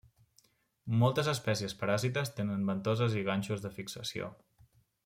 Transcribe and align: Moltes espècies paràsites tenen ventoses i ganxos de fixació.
Moltes 1.03 1.29
espècies 1.33 1.77
paràsites 1.83 2.35
tenen 2.41 2.67
ventoses 2.73 3.21
i 3.21 3.25
ganxos 3.31 3.65
de 3.67 3.75
fixació. 3.81 4.33